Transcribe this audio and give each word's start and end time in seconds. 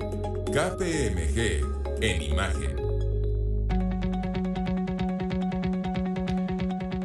KPMG 0.00 1.60
en 2.00 2.22
imagen. 2.22 2.78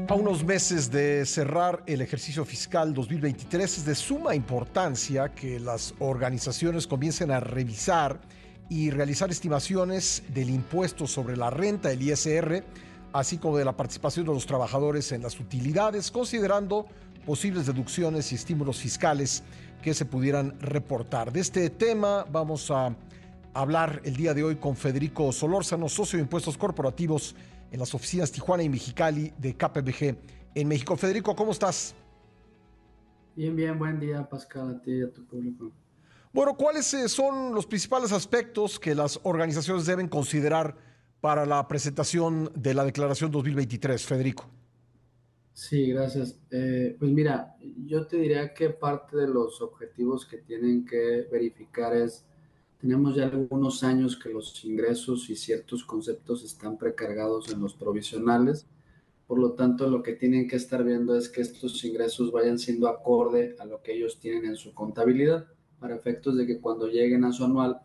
A 0.08 0.14
unos 0.14 0.44
meses 0.44 0.92
de 0.92 1.26
cerrar 1.26 1.84
el 1.88 2.02
ejercicio 2.02 2.46
fiscal 2.46 2.94
2023 2.94 3.80
es 3.80 3.86
de 3.86 3.96
suma 3.96 4.36
importancia 4.36 5.30
que 5.30 5.60
las 5.60 5.96
organizaciones 6.00 6.88
comiencen 6.88 7.32
a 7.32 7.40
revisar 7.40 8.22
y 8.70 8.92
realizar 8.92 9.32
estimaciones 9.32 10.24
del 10.34 10.50
impuesto 10.50 11.06
sobre 11.06 11.36
la 11.36 11.50
renta, 11.50 11.92
el 11.92 12.02
ISR, 12.02 12.64
así 13.12 13.40
como 13.40 13.58
de 13.58 13.66
la 13.66 13.76
participación 13.76 14.26
de 14.26 14.34
los 14.34 14.46
trabajadores 14.46 15.12
en 15.12 15.24
las 15.24 15.40
utilidades, 15.40 16.12
considerando 16.12 16.86
posibles 17.26 17.66
deducciones 17.66 18.32
y 18.32 18.36
estímulos 18.36 18.80
fiscales 18.80 19.44
que 19.82 19.94
se 19.94 20.06
pudieran 20.06 20.60
reportar. 20.60 21.32
De 21.32 21.40
este 21.40 21.70
tema 21.70 22.26
vamos 22.32 22.72
a 22.72 22.96
hablar 23.54 24.02
el 24.04 24.16
día 24.16 24.34
de 24.34 24.44
hoy 24.44 24.56
con 24.56 24.76
Federico 24.76 25.32
Solórzano, 25.32 25.90
socio 25.90 26.18
de 26.18 26.24
impuestos 26.24 26.58
corporativos 26.58 27.36
en 27.72 27.80
las 27.80 27.94
oficinas 27.94 28.32
Tijuana 28.32 28.64
y 28.64 28.70
Mexicali 28.70 29.34
de 29.38 29.56
KPMG 29.56 30.16
en 30.56 30.68
México. 30.68 30.96
Federico, 30.96 31.36
¿cómo 31.36 31.52
estás? 31.52 31.96
Bien, 33.36 33.56
bien, 33.56 33.78
buen 33.80 34.00
día 34.00 34.28
Pascal, 34.30 34.76
a 34.76 34.82
ti 34.82 34.92
y 34.92 35.02
a 35.02 35.12
tu 35.12 35.26
público. 35.26 35.72
Bueno, 36.32 36.56
¿cuáles 36.56 36.92
eh, 36.94 37.10
son 37.10 37.54
los 37.54 37.66
principales 37.66 38.12
aspectos 38.12 38.80
que 38.80 38.96
las 38.96 39.20
organizaciones 39.24 39.86
deben 39.86 40.08
considerar 40.08 40.76
para 41.22 41.46
la 41.46 41.68
presentación 41.68 42.52
de 42.56 42.74
la 42.74 42.84
declaración 42.84 43.32
2023, 43.32 44.04
Federico? 44.04 44.50
Sí, 45.54 45.88
gracias. 45.92 46.40
Eh, 46.52 46.96
pues 46.98 47.12
mira, 47.12 47.56
yo 47.86 48.08
te 48.08 48.18
diría 48.18 48.54
que 48.54 48.70
parte 48.72 49.18
de 49.18 49.28
los 49.28 49.62
objetivos 49.62 50.26
que 50.26 50.38
tienen 50.38 50.86
que 50.86 51.28
verificar 51.32 51.96
es, 51.96 52.26
tenemos 52.80 53.16
ya 53.16 53.26
algunos 53.26 53.84
años 53.84 54.18
que 54.18 54.30
los 54.30 54.64
ingresos 54.66 55.30
y 55.30 55.36
ciertos 55.36 55.84
conceptos 55.86 56.44
están 56.44 56.78
precargados 56.78 57.50
en 57.52 57.62
los 57.62 57.76
provisionales, 57.76 58.68
por 59.28 59.40
lo 59.40 59.54
tanto 59.54 59.90
lo 59.90 60.04
que 60.04 60.14
tienen 60.14 60.48
que 60.48 60.56
estar 60.58 60.84
viendo 60.84 61.16
es 61.16 61.30
que 61.30 61.42
estos 61.42 61.84
ingresos 61.86 62.32
vayan 62.32 62.60
siendo 62.60 62.88
acorde 62.88 63.56
a 63.60 63.66
lo 63.66 63.82
que 63.82 63.94
ellos 63.94 64.20
tienen 64.20 64.46
en 64.46 64.56
su 64.56 64.74
contabilidad 64.74 65.48
para 65.80 65.96
efectos 65.96 66.36
de 66.38 66.48
que 66.48 66.60
cuando 66.60 66.88
lleguen 66.88 67.24
a 67.26 67.32
su 67.32 67.46
anual, 67.46 67.80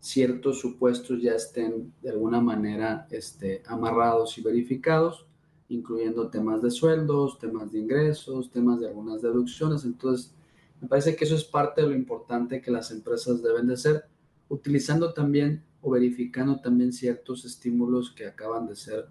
ciertos 0.00 0.60
supuestos 0.60 1.22
ya 1.22 1.34
estén 1.34 1.94
de 2.02 2.10
alguna 2.10 2.40
manera 2.40 3.06
este, 3.10 3.62
amarrados 3.66 4.36
y 4.38 4.42
verificados, 4.42 5.26
incluyendo 5.72 6.28
temas 6.28 6.62
de 6.62 6.70
sueldos, 6.70 7.38
temas 7.38 7.72
de 7.72 7.78
ingresos, 7.80 8.50
temas 8.50 8.80
de 8.80 8.88
algunas 8.88 9.22
deducciones. 9.22 9.84
Entonces, 9.84 10.34
me 10.80 10.88
parece 10.88 11.16
que 11.16 11.24
eso 11.24 11.34
es 11.34 11.44
parte 11.44 11.82
de 11.82 11.88
lo 11.88 11.94
importante 11.94 12.60
que 12.60 12.70
las 12.70 12.90
empresas 12.90 13.42
deben 13.42 13.66
de 13.66 13.74
hacer, 13.74 14.04
utilizando 14.48 15.12
también 15.12 15.64
o 15.80 15.90
verificando 15.90 16.60
también 16.60 16.92
ciertos 16.92 17.44
estímulos 17.44 18.12
que 18.12 18.26
acaban 18.26 18.66
de 18.66 18.76
ser 18.76 19.06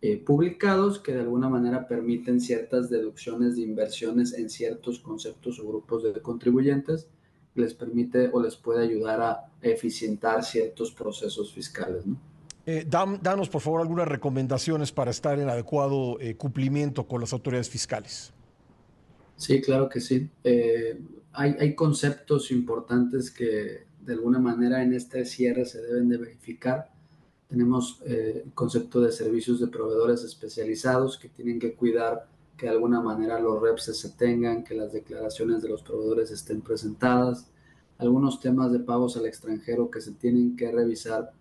eh, 0.00 0.18
publicados 0.18 0.98
que 0.98 1.12
de 1.14 1.20
alguna 1.20 1.48
manera 1.48 1.86
permiten 1.86 2.40
ciertas 2.40 2.90
deducciones 2.90 3.56
de 3.56 3.62
inversiones 3.62 4.32
en 4.34 4.50
ciertos 4.50 4.98
conceptos 4.98 5.60
o 5.60 5.68
grupos 5.68 6.02
de 6.02 6.12
contribuyentes 6.20 7.08
les 7.54 7.74
permite 7.74 8.30
o 8.32 8.42
les 8.42 8.56
puede 8.56 8.82
ayudar 8.82 9.20
a 9.20 9.52
eficientar 9.60 10.42
ciertos 10.44 10.92
procesos 10.92 11.52
fiscales. 11.52 12.06
¿no? 12.06 12.31
Eh, 12.64 12.86
danos, 12.88 13.48
por 13.48 13.60
favor, 13.60 13.80
algunas 13.80 14.06
recomendaciones 14.06 14.92
para 14.92 15.10
estar 15.10 15.38
en 15.38 15.48
adecuado 15.48 16.18
eh, 16.20 16.36
cumplimiento 16.36 17.06
con 17.06 17.20
las 17.20 17.32
autoridades 17.32 17.68
fiscales. 17.68 18.32
Sí, 19.36 19.60
claro 19.60 19.88
que 19.88 20.00
sí. 20.00 20.30
Eh, 20.44 21.00
hay, 21.32 21.74
conceptos 21.74 22.52
importantes 22.52 23.30
que 23.30 23.84
de 24.00 24.12
alguna 24.12 24.38
manera 24.38 24.82
en 24.82 24.92
este 24.92 25.24
cierre 25.24 25.64
se 25.64 25.82
deben 25.82 26.08
de 26.08 26.18
verificar. 26.18 26.92
Tenemos 27.48 28.00
el 28.04 28.52
concepto 28.54 29.00
de 29.00 29.10
servicios 29.10 29.58
de 29.58 29.66
proveedores 29.66 30.22
especializados 30.22 31.18
que 31.18 31.28
tienen 31.28 31.58
que 31.58 31.74
cuidar 31.74 32.28
que 32.56 32.66
de 32.66 32.72
alguna 32.72 33.00
manera 33.00 33.40
los 33.40 33.60
reps 33.60 33.96
se 33.96 34.10
tengan, 34.10 34.62
que 34.62 34.74
las 34.74 34.92
declaraciones 34.92 35.62
de 35.62 35.68
los 35.68 35.82
proveedores 35.82 36.30
estén 36.30 36.60
presentadas, 36.60 37.50
algunos 37.98 38.40
temas 38.40 38.70
de 38.70 38.78
pagos 38.78 39.16
al 39.16 39.26
extranjero 39.26 39.90
que 39.90 40.00
se 40.00 40.12
tienen 40.12 40.54
que 40.54 40.70
revisar 40.70 41.32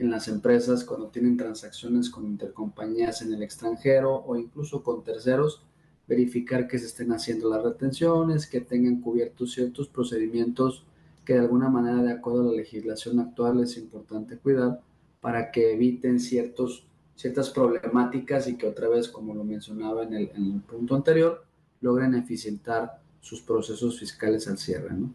en 0.00 0.10
las 0.10 0.28
empresas 0.28 0.82
cuando 0.82 1.08
tienen 1.08 1.36
transacciones 1.36 2.08
con 2.08 2.26
intercompañías 2.26 3.20
en 3.20 3.34
el 3.34 3.42
extranjero 3.42 4.14
o 4.14 4.34
incluso 4.34 4.82
con 4.82 5.04
terceros, 5.04 5.62
verificar 6.08 6.66
que 6.66 6.78
se 6.78 6.86
estén 6.86 7.12
haciendo 7.12 7.50
las 7.50 7.62
retenciones, 7.62 8.46
que 8.46 8.62
tengan 8.62 9.02
cubiertos 9.02 9.52
ciertos 9.52 9.88
procedimientos 9.88 10.84
que 11.24 11.34
de 11.34 11.40
alguna 11.40 11.68
manera 11.68 12.02
de 12.02 12.12
acuerdo 12.12 12.40
a 12.40 12.52
la 12.52 12.56
legislación 12.56 13.20
actual 13.20 13.60
es 13.60 13.76
importante 13.76 14.38
cuidar 14.38 14.80
para 15.20 15.50
que 15.50 15.74
eviten 15.74 16.18
ciertos 16.18 16.86
ciertas 17.14 17.50
problemáticas 17.50 18.48
y 18.48 18.56
que 18.56 18.66
otra 18.66 18.88
vez, 18.88 19.06
como 19.06 19.34
lo 19.34 19.44
mencionaba 19.44 20.04
en 20.04 20.14
el, 20.14 20.30
en 20.34 20.54
el 20.54 20.60
punto 20.62 20.94
anterior, 20.94 21.44
logren 21.82 22.14
eficientar 22.14 22.98
sus 23.20 23.42
procesos 23.42 24.00
fiscales 24.00 24.48
al 24.48 24.56
cierre. 24.56 24.94
¿no? 24.94 25.12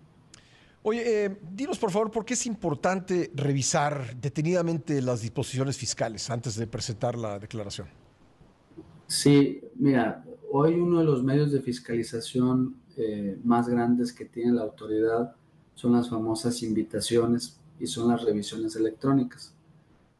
Oye, 0.87 1.25
eh, 1.25 1.37
dinos 1.51 1.79
por 1.79 1.89
favor, 1.89 2.11
¿por 2.11 2.23
qué 2.23 2.35
es 2.35 2.45
importante 2.45 3.31
revisar 3.33 4.15
detenidamente 4.21 5.01
las 5.01 5.19
disposiciones 5.19 5.79
fiscales 5.79 6.29
antes 6.29 6.55
de 6.57 6.67
presentar 6.67 7.17
la 7.17 7.39
declaración? 7.39 7.87
Sí, 9.07 9.61
mira, 9.73 10.23
hoy 10.51 10.75
uno 10.75 10.99
de 10.99 11.05
los 11.05 11.23
medios 11.23 11.51
de 11.51 11.59
fiscalización 11.59 12.75
eh, 12.97 13.35
más 13.43 13.67
grandes 13.67 14.13
que 14.13 14.25
tiene 14.25 14.51
la 14.51 14.61
autoridad 14.61 15.33
son 15.73 15.93
las 15.93 16.07
famosas 16.07 16.61
invitaciones 16.61 17.59
y 17.79 17.87
son 17.87 18.09
las 18.09 18.23
revisiones 18.23 18.75
electrónicas. 18.75 19.55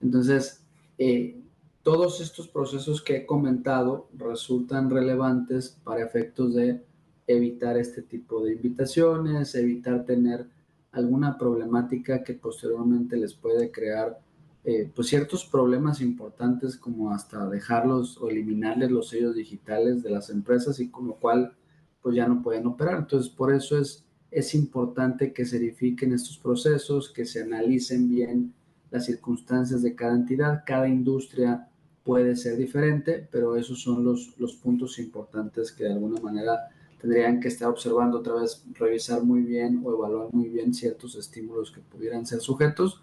Entonces, 0.02 0.64
eh, 0.98 1.40
todos 1.84 2.22
estos 2.22 2.48
procesos 2.48 3.04
que 3.04 3.18
he 3.18 3.26
comentado 3.28 4.10
resultan 4.18 4.90
relevantes 4.90 5.78
para 5.84 6.04
efectos 6.04 6.56
de 6.56 6.84
evitar 7.28 7.78
este 7.78 8.02
tipo 8.02 8.44
de 8.44 8.54
invitaciones, 8.54 9.54
evitar 9.54 10.06
tener 10.06 10.55
alguna 10.96 11.38
problemática 11.38 12.24
que 12.24 12.34
posteriormente 12.34 13.18
les 13.18 13.34
puede 13.34 13.70
crear 13.72 14.20
eh, 14.64 14.90
pues 14.96 15.08
ciertos 15.10 15.46
problemas 15.46 16.02
importantes 16.02 16.76
como 16.76 17.12
hasta 17.12 17.48
dejarlos 17.50 18.18
o 18.18 18.30
eliminarles 18.30 18.90
los 18.90 19.10
sellos 19.10 19.36
digitales 19.36 20.02
de 20.02 20.10
las 20.10 20.30
empresas 20.30 20.80
y 20.80 20.90
con 20.90 21.08
lo 21.08 21.16
cual 21.16 21.54
pues 22.02 22.16
ya 22.16 22.28
no 22.28 22.42
pueden 22.42 22.66
operar. 22.66 22.98
Entonces 22.98 23.32
por 23.32 23.54
eso 23.54 23.78
es, 23.78 24.06
es 24.32 24.56
importante 24.56 25.34
que 25.34 25.46
se 25.46 25.60
verifiquen 25.60 26.14
estos 26.14 26.38
procesos, 26.38 27.12
que 27.12 27.26
se 27.26 27.44
analicen 27.44 28.10
bien 28.10 28.54
las 28.90 29.06
circunstancias 29.06 29.82
de 29.82 29.94
cada 29.94 30.16
entidad, 30.16 30.64
cada 30.66 30.88
industria 30.88 31.68
puede 32.04 32.36
ser 32.36 32.58
diferente, 32.58 33.28
pero 33.32 33.58
esos 33.58 33.82
son 33.82 34.04
los, 34.04 34.34
los 34.40 34.56
puntos 34.56 34.98
importantes 35.00 35.72
que 35.72 35.84
de 35.84 35.94
alguna 35.94 36.22
manera 36.22 36.70
tendrían 37.00 37.40
que 37.40 37.48
estar 37.48 37.68
observando 37.70 38.20
otra 38.20 38.36
vez, 38.36 38.64
revisar 38.74 39.24
muy 39.24 39.42
bien 39.42 39.82
o 39.84 39.94
evaluar 39.94 40.30
muy 40.32 40.50
bien 40.50 40.74
ciertos 40.74 41.16
estímulos 41.16 41.72
que 41.72 41.82
pudieran 41.82 42.26
ser 42.26 42.40
sujetos, 42.40 43.02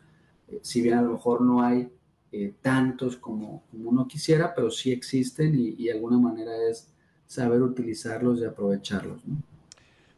eh, 0.48 0.60
si 0.62 0.80
bien 0.80 0.98
a 0.98 1.02
lo 1.02 1.12
mejor 1.12 1.40
no 1.40 1.62
hay 1.62 1.90
eh, 2.32 2.54
tantos 2.62 3.16
como, 3.16 3.64
uno 3.72 4.08
quisiera, 4.08 4.54
pero 4.54 4.70
sí 4.70 4.90
existen 4.90 5.54
y, 5.54 5.84
de 5.84 5.92
alguna 5.92 6.18
manera 6.18 6.52
es 6.68 6.88
saber 7.26 7.60
utilizarlos 7.62 8.40
y 8.40 8.44
aprovecharlos. 8.44 9.22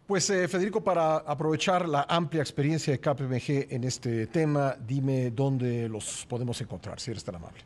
Pues 0.07 0.29
eh, 0.31 0.47
Federico, 0.47 0.83
para 0.85 1.17
aprovechar 1.17 1.89
la 1.89 2.07
amplia 2.09 2.43
experiencia 2.43 2.93
de 2.93 3.01
KPMG 3.01 3.73
en 3.73 3.85
este 3.85 4.27
tema, 4.27 4.77
dime 4.87 5.31
dónde 5.31 5.89
los 5.89 6.27
podemos 6.29 6.61
encontrar, 6.61 7.01
si 7.01 7.11
eres 7.11 7.25
tan 7.25 7.37
amable. 7.37 7.61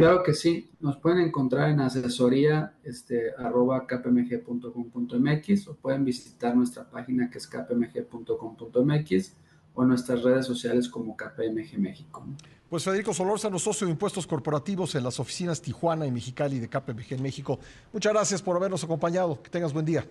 Claro 0.00 0.22
que 0.22 0.32
sí, 0.32 0.70
nos 0.80 0.96
pueden 0.96 1.18
encontrar 1.18 1.68
en 1.68 1.80
asesoría 1.80 2.72
este, 2.84 3.34
arroba 3.36 3.86
kpmg.com.mx 3.86 5.68
o 5.68 5.74
pueden 5.74 6.06
visitar 6.06 6.56
nuestra 6.56 6.88
página 6.88 7.28
que 7.28 7.36
es 7.36 7.46
kpmg.com.mx 7.46 9.32
o 9.74 9.84
nuestras 9.84 10.22
redes 10.22 10.46
sociales 10.46 10.88
como 10.88 11.14
KPMG 11.14 11.78
México. 11.78 12.24
Pues 12.70 12.82
Federico 12.82 13.12
Solórzano, 13.12 13.58
socio 13.58 13.86
de 13.86 13.92
impuestos 13.92 14.26
corporativos 14.26 14.94
en 14.94 15.04
las 15.04 15.20
oficinas 15.20 15.60
Tijuana 15.60 16.06
y 16.06 16.10
Mexicali 16.10 16.58
de 16.60 16.68
KPMG 16.68 17.12
en 17.12 17.22
México. 17.22 17.58
Muchas 17.92 18.14
gracias 18.14 18.40
por 18.40 18.56
habernos 18.56 18.82
acompañado. 18.82 19.42
Que 19.42 19.50
tengas 19.50 19.74
buen 19.74 19.84
día. 19.84 20.06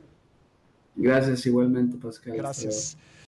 Gracias 0.96 1.48
igualmente, 1.48 1.98
Pascal. 1.98 2.38
Gracias. 2.38 2.96